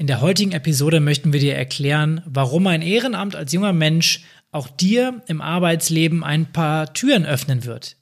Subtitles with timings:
[0.00, 4.68] In der heutigen Episode möchten wir dir erklären, warum ein Ehrenamt als junger Mensch auch
[4.68, 7.96] dir im Arbeitsleben ein paar Türen öffnen wird.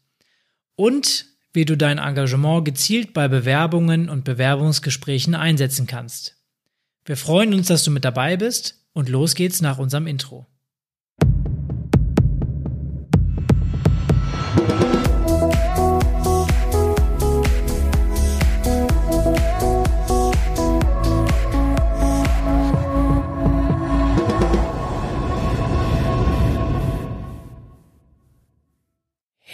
[0.75, 1.25] Und
[1.55, 6.37] wie du dein Engagement gezielt bei Bewerbungen und Bewerbungsgesprächen einsetzen kannst.
[7.07, 10.47] Wir freuen uns, dass du mit dabei bist und los geht's nach unserem Intro.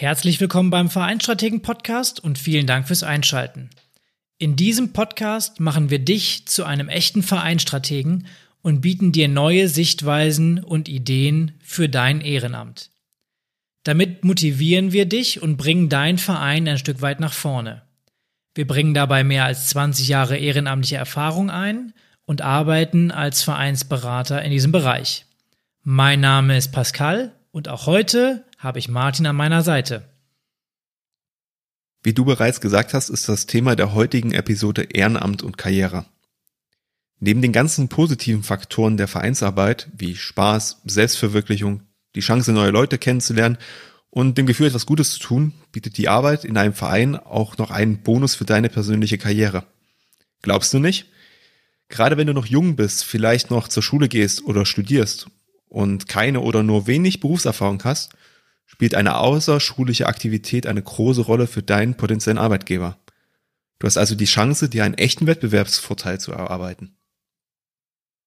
[0.02, 3.70] Herzlich willkommen beim Vereinstrategen Podcast und vielen Dank fürs Einschalten.
[4.37, 8.27] In diesem Podcast machen wir dich zu einem echten Vereinstrategen
[8.62, 12.91] und bieten dir neue Sichtweisen und Ideen für dein Ehrenamt.
[13.84, 17.83] Damit motivieren wir dich und bringen dein Verein ein Stück weit nach vorne.
[18.56, 21.95] Wir bringen dabei mehr als 20 Jahre ehrenamtliche Erfahrung ein
[22.27, 25.27] und arbeiten als Vereinsberater in diesem Bereich.
[25.84, 30.08] Mein Name ist Pascal und auch heute habe ich Martin an meiner Seite.
[32.05, 36.06] Wie du bereits gesagt hast, ist das Thema der heutigen Episode Ehrenamt und Karriere.
[37.18, 41.83] Neben den ganzen positiven Faktoren der Vereinsarbeit, wie Spaß, Selbstverwirklichung,
[42.14, 43.58] die Chance, neue Leute kennenzulernen
[44.10, 47.70] und dem Gefühl, etwas Gutes zu tun, bietet die Arbeit in einem Verein auch noch
[47.70, 49.64] einen Bonus für deine persönliche Karriere.
[50.40, 51.06] Glaubst du nicht?
[51.88, 55.27] Gerade wenn du noch jung bist, vielleicht noch zur Schule gehst oder studierst
[55.68, 58.12] und keine oder nur wenig Berufserfahrung hast,
[58.66, 62.98] spielt eine außerschulische Aktivität eine große Rolle für deinen potenziellen Arbeitgeber.
[63.78, 66.96] Du hast also die Chance, dir einen echten Wettbewerbsvorteil zu erarbeiten.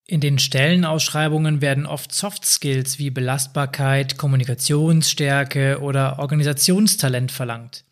[0.07, 7.85] In den Stellenausschreibungen werden oft Soft Skills wie Belastbarkeit, Kommunikationsstärke oder Organisationstalent verlangt.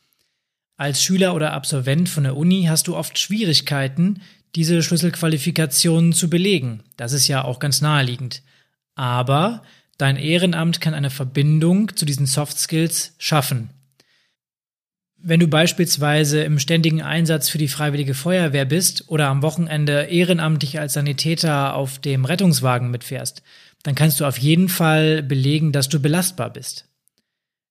[0.77, 4.21] Als Schüler oder Absolvent von der Uni hast du oft Schwierigkeiten,
[4.55, 6.83] diese Schlüsselqualifikationen zu belegen.
[6.97, 8.43] Das ist ja auch ganz naheliegend.
[8.93, 9.63] Aber
[9.97, 13.69] dein Ehrenamt kann eine Verbindung zu diesen Soft Skills schaffen.
[15.25, 20.79] Wenn du beispielsweise im ständigen Einsatz für die Freiwillige Feuerwehr bist oder am Wochenende ehrenamtlich
[20.79, 23.41] als Sanitäter auf dem Rettungswagen mitfährst,
[23.83, 26.89] dann kannst du auf jeden Fall belegen, dass du belastbar bist.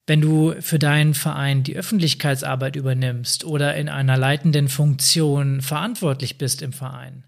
[0.06, 6.62] Wenn du für deinen Verein die Öffentlichkeitsarbeit übernimmst oder in einer leitenden Funktion verantwortlich bist
[6.62, 7.24] im Verein,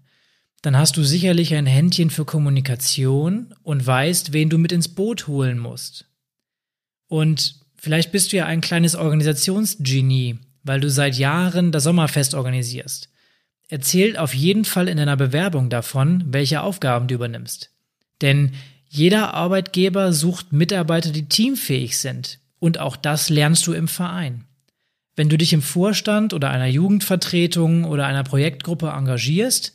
[0.65, 5.27] dann hast du sicherlich ein Händchen für Kommunikation und weißt, wen du mit ins Boot
[5.27, 6.07] holen musst.
[7.07, 13.09] Und vielleicht bist du ja ein kleines Organisationsgenie, weil du seit Jahren das Sommerfest organisierst.
[13.67, 17.69] Erzähl auf jeden Fall in deiner Bewerbung davon, welche Aufgaben du übernimmst.
[18.21, 18.53] Denn
[18.89, 22.39] jeder Arbeitgeber sucht Mitarbeiter, die teamfähig sind.
[22.57, 24.45] Und auch das lernst du im Verein.
[25.15, 29.74] Wenn du dich im Vorstand oder einer Jugendvertretung oder einer Projektgruppe engagierst,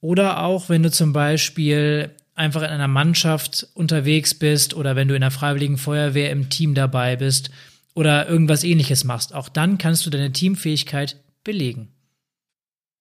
[0.00, 5.14] oder auch, wenn du zum Beispiel einfach in einer Mannschaft unterwegs bist oder wenn du
[5.14, 7.50] in der Freiwilligen Feuerwehr im Team dabei bist
[7.94, 9.34] oder irgendwas ähnliches machst.
[9.34, 11.88] Auch dann kannst du deine Teamfähigkeit belegen.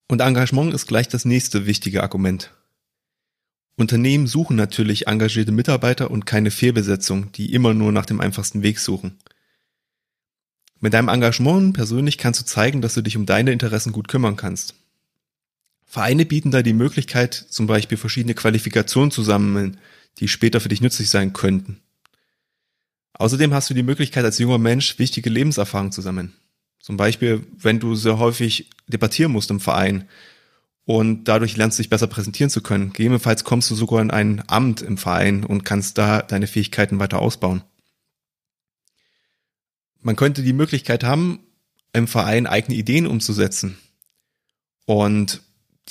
[0.10, 2.52] Und Engagement ist gleich das nächste wichtige Argument.
[3.78, 8.80] Unternehmen suchen natürlich engagierte Mitarbeiter und keine Fehlbesetzung, die immer nur nach dem einfachsten Weg
[8.80, 9.20] suchen.
[10.82, 14.36] Mit deinem Engagement persönlich kannst du zeigen, dass du dich um deine Interessen gut kümmern
[14.36, 14.76] kannst.
[15.90, 19.80] Vereine bieten da die Möglichkeit, zum Beispiel verschiedene Qualifikationen zu sammeln,
[20.20, 21.82] die später für dich nützlich sein könnten.
[23.14, 26.34] Außerdem hast du die Möglichkeit, als junger Mensch wichtige Lebenserfahrungen zu sammeln.
[26.80, 30.08] Zum Beispiel, wenn du sehr häufig debattieren musst im Verein
[30.86, 32.94] und dadurch lernst, dich besser präsentieren zu können.
[32.94, 37.18] Gegebenenfalls kommst du sogar in ein Amt im Verein und kannst da deine Fähigkeiten weiter
[37.18, 37.64] ausbauen.
[40.02, 41.40] Man könnte die Möglichkeit haben,
[41.94, 43.80] im Verein eigene Ideen umzusetzen.
[44.86, 45.42] Und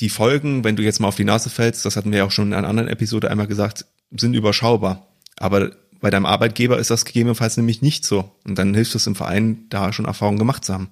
[0.01, 2.31] die Folgen, wenn du jetzt mal auf die Nase fällst, das hatten wir ja auch
[2.31, 5.09] schon in einer anderen Episode einmal gesagt, sind überschaubar.
[5.37, 8.33] Aber bei deinem Arbeitgeber ist das gegebenenfalls nämlich nicht so.
[8.45, 10.91] Und dann hilft es im Verein, da schon Erfahrungen gemacht zu haben.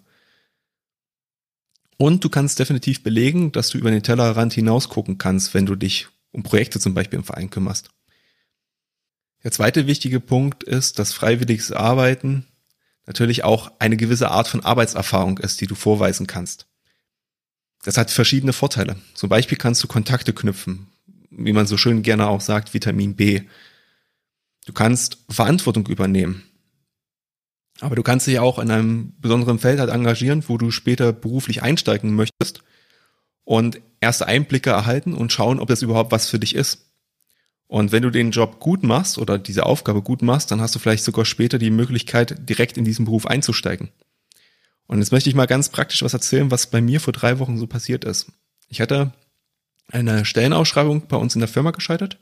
[1.99, 5.77] Und du kannst definitiv belegen, dass du über den Tellerrand hinaus gucken kannst, wenn du
[5.77, 7.91] dich um Projekte zum Beispiel im Verein kümmerst.
[9.45, 12.47] Der zweite wichtige Punkt ist, dass freiwilliges Arbeiten
[13.07, 16.66] natürlich auch eine gewisse Art von Arbeitserfahrung ist, die du vorweisen kannst.
[17.87, 18.97] Das hat verschiedene Vorteile.
[19.15, 20.89] Zum Beispiel kannst du Kontakte knüpfen,
[21.31, 23.43] wie man so schön gerne auch sagt, Vitamin B.
[24.67, 26.43] Du kannst Verantwortung übernehmen.
[27.79, 31.63] Aber du kannst dich auch in einem besonderen Feld halt engagieren, wo du später beruflich
[31.63, 32.65] einsteigen möchtest
[33.45, 36.91] und erste Einblicke erhalten und schauen, ob das überhaupt was für dich ist.
[37.69, 40.81] Und wenn du den Job gut machst oder diese Aufgabe gut machst, dann hast du
[40.81, 43.91] vielleicht sogar später die Möglichkeit, direkt in diesen Beruf einzusteigen.
[44.87, 47.59] Und jetzt möchte ich mal ganz praktisch was erzählen, was bei mir vor drei Wochen
[47.59, 48.27] so passiert ist.
[48.69, 49.13] Ich hatte
[49.89, 52.19] eine Stellenausschreibung bei uns in der Firma gescheitert,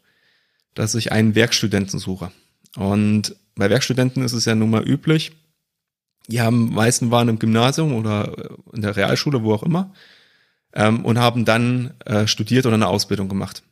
[0.74, 2.30] dass ich einen Werkstudenten suche.
[2.76, 5.32] Und bei Werkstudenten ist es ja nun mal üblich,
[6.26, 9.92] die haben meisten waren im Gymnasium oder in der Realschule, wo auch immer,
[10.72, 13.62] ähm, und haben dann äh, studiert oder eine Ausbildung gemacht.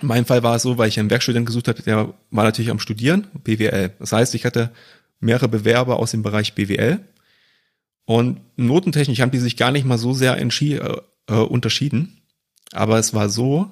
[0.00, 2.70] In meinem Fall war es so, weil ich einen Werkstudent gesucht habe, der war natürlich
[2.70, 3.92] am Studieren, BWL.
[3.98, 4.70] Das heißt, ich hatte
[5.20, 7.00] mehrere Bewerber aus dem Bereich BWL.
[8.10, 10.44] Und notentechnisch haben die sich gar nicht mal so sehr äh,
[11.28, 12.20] äh, unterschieden.
[12.72, 13.70] Aber es war so,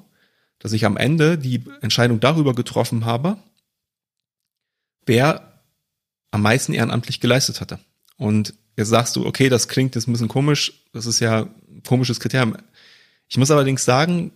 [0.61, 3.39] dass ich am Ende die Entscheidung darüber getroffen habe,
[5.05, 5.61] wer
[6.31, 7.81] am meisten ehrenamtlich geleistet hatte.
[8.17, 11.83] Und jetzt sagst du, okay, das klingt jetzt ein bisschen komisch, das ist ja ein
[11.85, 12.57] komisches Kriterium.
[13.29, 14.31] Ich muss allerdings sagen,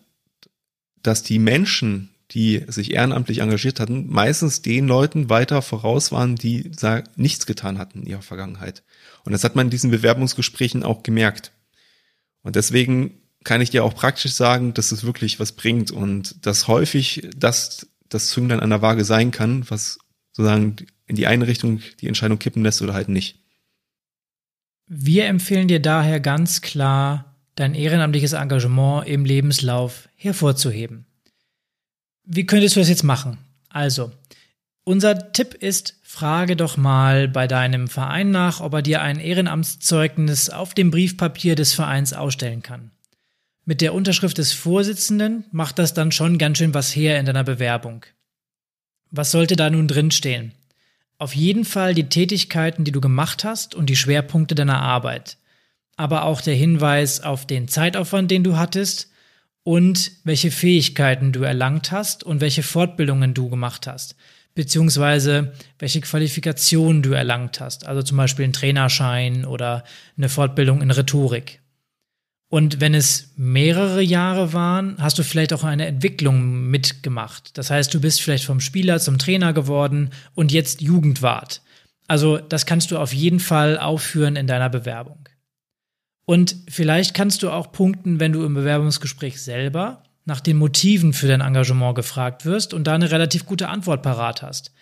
[1.05, 6.73] dass die Menschen, die sich ehrenamtlich engagiert hatten, meistens den Leuten weiter voraus waren, die
[7.15, 8.83] nichts getan hatten in ihrer Vergangenheit.
[9.25, 11.53] Und das hat man in diesen Bewerbungsgesprächen auch gemerkt.
[12.43, 16.69] Und deswegen kann ich dir auch praktisch sagen, dass es wirklich was bringt und dass
[16.69, 19.99] häufig das das Zünglein an der Waage sein kann, was
[20.33, 20.77] sozusagen
[21.07, 23.39] in die eine Richtung die Entscheidung kippen lässt oder halt nicht.
[24.87, 31.07] Wir empfehlen dir daher ganz klar, dein ehrenamtliches Engagement im Lebenslauf hervorzuheben.
[32.25, 33.39] Wie könntest du das jetzt machen?
[33.69, 34.13] Also,
[34.85, 40.51] unser Tipp ist, frage doch mal bei deinem Verein nach, ob er dir ein Ehrenamtszeugnis
[40.51, 42.91] auf dem Briefpapier des Vereins ausstellen kann.
[43.65, 47.45] Mit der Unterschrift des Vorsitzenden macht das dann schon ganz schön was her in deiner
[47.45, 48.05] Bewerbung.
[49.11, 50.53] Was sollte da nun drinstehen?
[51.19, 55.37] Auf jeden Fall die Tätigkeiten, die du gemacht hast und die Schwerpunkte deiner Arbeit.
[55.97, 59.13] Aber auch der Hinweis auf den Zeitaufwand, den du hattest
[59.63, 64.17] und welche Fähigkeiten du erlangt hast und welche Fortbildungen du gemacht hast,
[64.55, 69.85] beziehungsweise welche Qualifikationen du erlangt hast, also zum Beispiel einen Trainerschein oder
[70.17, 71.61] eine Fortbildung in Rhetorik.
[72.49, 77.57] Und wenn es mehrere Jahre waren, hast du vielleicht auch eine Entwicklung mitgemacht.
[77.57, 81.63] Das heißt, du bist vielleicht vom Spieler zum Trainer geworden und jetzt Jugendwart.
[82.09, 85.29] Also das kannst du auf jeden Fall aufführen in deiner Bewerbung.
[86.27, 91.27] Und vielleicht kannst du auch punkten, wenn du im Bewerbungsgespräch selber nach den Motiven für
[91.27, 94.73] dein Engagement gefragt wirst und da eine relativ gute Antwort parat hast.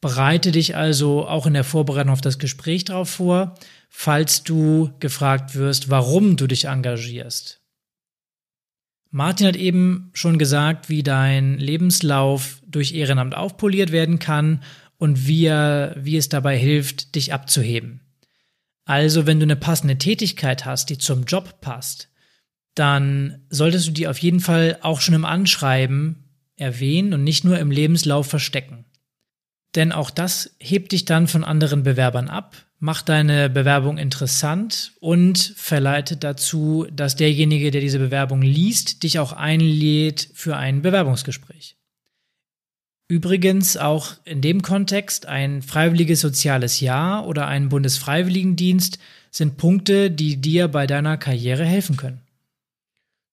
[0.00, 3.54] Bereite dich also auch in der Vorbereitung auf das Gespräch darauf vor,
[3.88, 7.60] falls du gefragt wirst, warum du dich engagierst.
[9.10, 14.62] Martin hat eben schon gesagt, wie dein Lebenslauf durch Ehrenamt aufpoliert werden kann
[14.98, 18.00] und wie, er, wie es dabei hilft, dich abzuheben.
[18.84, 22.09] Also, wenn du eine passende Tätigkeit hast, die zum Job passt,
[22.74, 26.24] dann solltest du die auf jeden Fall auch schon im Anschreiben
[26.56, 28.84] erwähnen und nicht nur im Lebenslauf verstecken.
[29.74, 35.38] Denn auch das hebt dich dann von anderen Bewerbern ab, macht deine Bewerbung interessant und
[35.56, 41.76] verleitet dazu, dass derjenige, der diese Bewerbung liest, dich auch einlädt für ein Bewerbungsgespräch.
[43.08, 48.98] Übrigens auch in dem Kontext ein freiwilliges soziales Jahr oder ein Bundesfreiwilligendienst
[49.30, 52.20] sind Punkte, die dir bei deiner Karriere helfen können.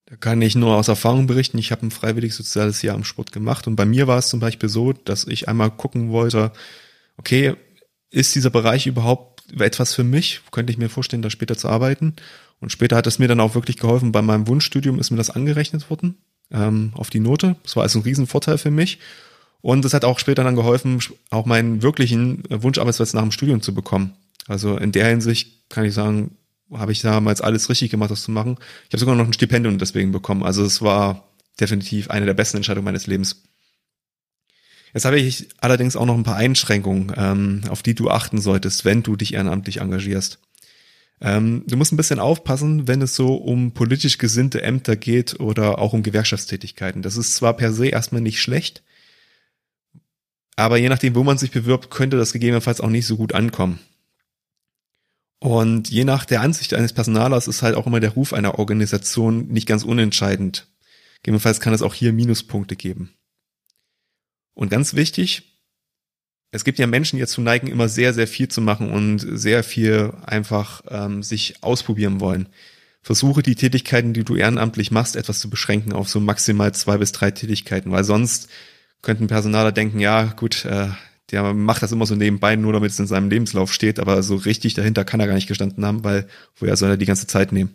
[0.10, 1.58] Da kann ich nur aus Erfahrung berichten.
[1.58, 4.40] Ich habe ein freiwilliges soziales Jahr im Sport gemacht und bei mir war es zum
[4.40, 6.54] Beispiel so, dass ich einmal gucken wollte,
[7.18, 7.56] okay,
[8.10, 10.42] ist dieser Bereich überhaupt etwas für mich?
[10.52, 12.16] Könnte ich mir vorstellen, da später zu arbeiten?
[12.62, 14.14] Und später hat es mir dann auch wirklich geholfen.
[14.14, 16.18] Bei meinem Wunschstudium ist mir das angerechnet worden
[16.52, 17.58] ähm, auf die Note.
[17.64, 19.00] Das war also ein Riesenvorteil für mich.
[19.60, 21.00] Und es hat auch später dann geholfen,
[21.32, 24.14] auch meinen wirklichen Wunscharbeitsplatz nach dem Studium zu bekommen.
[24.48, 26.38] Also in der Hinsicht kann ich sagen,
[26.72, 28.58] habe ich damals alles richtig gemacht, das zu machen.
[28.88, 30.44] Ich habe sogar noch ein Stipendium deswegen bekommen.
[30.44, 33.44] Also es war definitiv eine der besten Entscheidungen meines Lebens.
[34.94, 38.86] Jetzt habe ich allerdings auch noch ein paar Einschränkungen, ähm, auf die du achten solltest,
[38.86, 40.40] wenn du dich ehrenamtlich engagierst.
[41.20, 45.80] Ähm, du musst ein bisschen aufpassen, wenn es so um politisch gesinnte Ämter geht oder
[45.80, 47.02] auch um Gewerkschaftstätigkeiten.
[47.02, 48.84] Das ist zwar per se erstmal nicht schlecht,
[50.56, 53.80] aber je nachdem, wo man sich bewirbt, könnte das gegebenenfalls auch nicht so gut ankommen.
[55.40, 59.48] Und je nach der Ansicht eines Personalers ist halt auch immer der Ruf einer Organisation
[59.48, 60.68] nicht ganz unentscheidend.
[61.22, 63.14] Gegebenenfalls kann es auch hier Minuspunkte geben.
[64.54, 65.58] Und ganz wichtig,
[66.52, 69.64] es gibt ja Menschen, die dazu neigen, immer sehr, sehr viel zu machen und sehr
[69.64, 72.50] viel einfach ähm, sich ausprobieren wollen.
[73.04, 77.12] Versuche die Tätigkeiten, die du ehrenamtlich machst, etwas zu beschränken auf so maximal zwei bis
[77.12, 78.50] drei Tätigkeiten, weil sonst
[79.02, 80.90] könnten Personaler denken, ja gut, äh,
[81.32, 84.36] der macht das immer so nebenbei, nur damit es in seinem Lebenslauf steht, aber so
[84.36, 87.52] richtig dahinter kann er gar nicht gestanden haben, weil woher soll er die ganze Zeit
[87.52, 87.74] nehmen?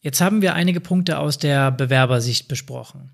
[0.00, 3.10] Jetzt haben wir einige Punkte aus der Bewerbersicht besprochen.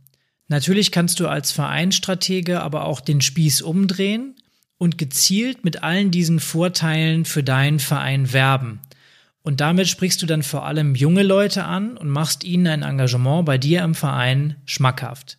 [0.48, 4.36] Natürlich kannst du als Vereinsstratege aber auch den Spieß umdrehen
[4.76, 8.80] und gezielt mit allen diesen Vorteilen für deinen Verein werben.
[9.42, 13.46] Und damit sprichst du dann vor allem junge Leute an und machst ihnen ein Engagement
[13.46, 15.38] bei dir im Verein schmackhaft.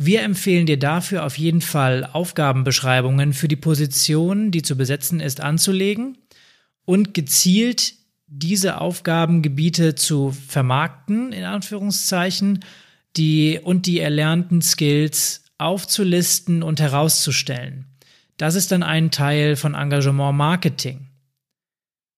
[0.00, 5.40] Wir empfehlen dir dafür auf jeden Fall Aufgabenbeschreibungen für die Position, die zu besetzen ist,
[5.40, 6.16] anzulegen
[6.84, 7.94] und gezielt
[8.28, 12.64] diese Aufgabengebiete zu vermarkten, in Anführungszeichen,
[13.16, 17.86] die und die erlernten Skills aufzulisten und herauszustellen.
[18.36, 21.08] Das ist dann ein Teil von Engagement Marketing.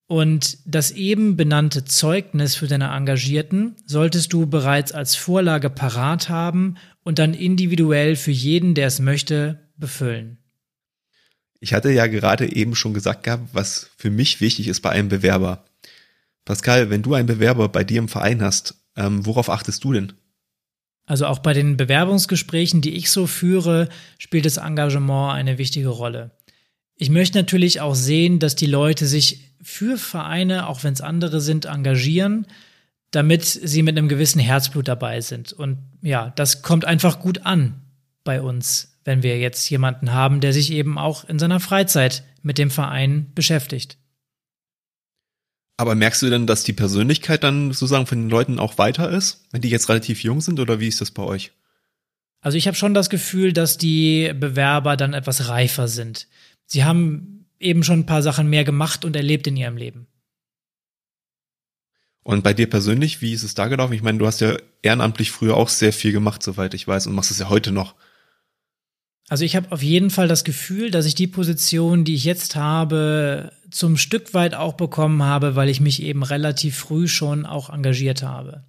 [0.06, 6.74] Und das eben benannte Zeugnis für deine Engagierten solltest du bereits als Vorlage parat haben
[7.02, 10.38] und dann individuell für jeden, der es möchte, befüllen.
[11.60, 15.08] Ich hatte ja gerade eben schon gesagt gehabt, was für mich wichtig ist bei einem
[15.08, 15.64] Bewerber.
[16.44, 20.12] Pascal, wenn du einen Bewerber bei dir im Verein hast, ähm, worauf achtest du denn?
[21.06, 23.88] Also auch bei den Bewerbungsgesprächen, die ich so führe,
[24.18, 26.30] spielt das Engagement eine wichtige Rolle.
[26.94, 31.40] Ich möchte natürlich auch sehen, dass die Leute sich für Vereine, auch wenn es andere
[31.40, 32.46] sind, engagieren,
[33.10, 35.52] damit sie mit einem gewissen Herzblut dabei sind.
[35.52, 37.80] Und ja, das kommt einfach gut an
[38.24, 42.58] bei uns, wenn wir jetzt jemanden haben, der sich eben auch in seiner Freizeit mit
[42.58, 43.98] dem Verein beschäftigt.
[45.76, 49.46] Aber merkst du denn, dass die Persönlichkeit dann sozusagen von den Leuten auch weiter ist,
[49.50, 51.52] wenn die jetzt relativ jung sind oder wie ist das bei euch?
[52.42, 56.28] Also ich habe schon das Gefühl, dass die Bewerber dann etwas reifer sind.
[56.66, 60.06] Sie haben eben schon ein paar Sachen mehr gemacht und erlebt in ihrem Leben.
[62.22, 63.94] Und bei dir persönlich, wie ist es da gelaufen?
[63.94, 67.14] Ich meine, du hast ja ehrenamtlich früher auch sehr viel gemacht, soweit ich weiß, und
[67.14, 67.94] machst es ja heute noch.
[69.30, 72.56] Also ich habe auf jeden Fall das Gefühl, dass ich die Position, die ich jetzt
[72.56, 77.70] habe, zum Stück weit auch bekommen habe, weil ich mich eben relativ früh schon auch
[77.70, 78.64] engagiert habe.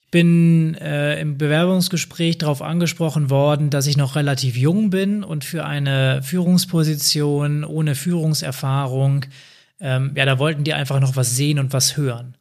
[0.00, 5.44] Ich bin äh, im Bewerbungsgespräch darauf angesprochen worden, dass ich noch relativ jung bin und
[5.44, 9.26] für eine Führungsposition ohne Führungserfahrung,
[9.80, 12.36] ähm, ja, da wollten die einfach noch was sehen und was hören.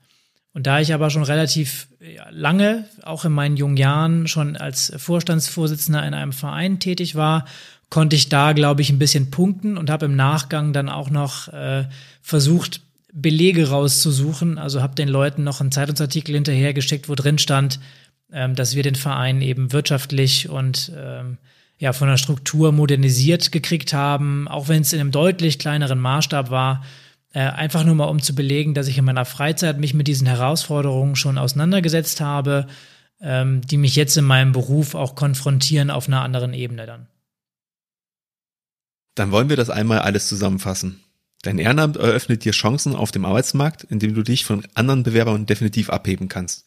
[0.53, 1.87] Und da ich aber schon relativ
[2.29, 7.45] lange, auch in meinen jungen Jahren, schon als Vorstandsvorsitzender in einem Verein tätig war,
[7.89, 11.47] konnte ich da, glaube ich, ein bisschen punkten und habe im Nachgang dann auch noch
[11.49, 11.85] äh,
[12.21, 12.81] versucht,
[13.11, 14.57] Belege rauszusuchen.
[14.57, 17.79] Also habe den Leuten noch einen Zeitungsartikel hinterhergeschickt, wo drin stand,
[18.31, 21.37] ähm, dass wir den Verein eben wirtschaftlich und ähm,
[21.77, 26.49] ja von der Struktur modernisiert gekriegt haben, auch wenn es in einem deutlich kleineren Maßstab
[26.49, 26.83] war
[27.33, 30.27] äh, einfach nur mal, um zu belegen, dass ich in meiner Freizeit mich mit diesen
[30.27, 32.67] Herausforderungen schon auseinandergesetzt habe,
[33.21, 37.07] ähm, die mich jetzt in meinem Beruf auch konfrontieren auf einer anderen Ebene dann.
[39.15, 40.99] Dann wollen wir das einmal alles zusammenfassen.
[41.43, 45.89] Dein Ehrenamt eröffnet dir Chancen auf dem Arbeitsmarkt, indem du dich von anderen Bewerbern definitiv
[45.89, 46.65] abheben kannst.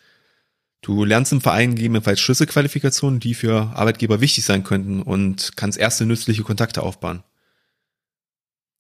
[0.83, 6.07] Du lernst im Verein gegebenenfalls Schlüsselqualifikationen, die für Arbeitgeber wichtig sein könnten und kannst erste
[6.07, 7.23] nützliche Kontakte aufbauen.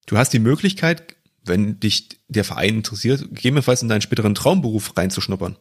[0.07, 1.15] Du hast die Möglichkeit,
[1.49, 5.57] wenn dich der Verein interessiert, gegebenenfalls in deinen späteren Traumberuf reinzuschnuppern.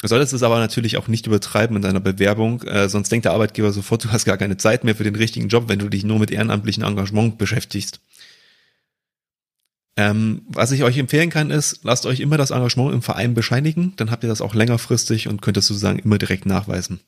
[0.00, 3.32] Du solltest es aber natürlich auch nicht übertreiben in deiner Bewerbung, äh, sonst denkt der
[3.32, 6.02] Arbeitgeber sofort, du hast gar keine Zeit mehr für den richtigen Job, wenn du dich
[6.02, 8.00] nur mit ehrenamtlichem Engagement beschäftigst.
[9.96, 13.92] Ähm, was ich euch empfehlen kann, ist, lasst euch immer das Engagement im Verein bescheinigen,
[13.96, 17.00] dann habt ihr das auch längerfristig und könnt es sozusagen immer direkt nachweisen.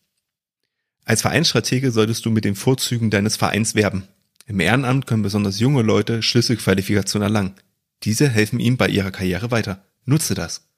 [1.05, 4.05] Als Vereinsstratege solltest du mit den Vorzügen deines Vereins werben.
[4.46, 7.54] Im Ehrenamt können besonders junge Leute Schlüsselqualifikationen erlangen.
[8.02, 9.86] Diese helfen ihnen bei ihrer Karriere weiter.
[10.04, 10.68] Nutze das.